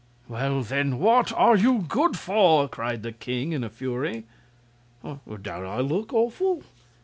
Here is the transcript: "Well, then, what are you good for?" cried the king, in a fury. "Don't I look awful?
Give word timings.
"Well, 0.27 0.63
then, 0.63 0.97
what 0.97 1.31
are 1.33 1.55
you 1.55 1.85
good 1.87 2.17
for?" 2.17 2.67
cried 2.67 3.03
the 3.03 3.11
king, 3.11 3.51
in 3.51 3.63
a 3.63 3.69
fury. 3.69 4.23
"Don't 5.03 5.47
I 5.47 5.79
look 5.81 6.11
awful? 6.11 6.63